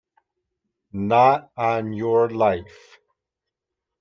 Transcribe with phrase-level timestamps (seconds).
[0.93, 2.97] Not on your life!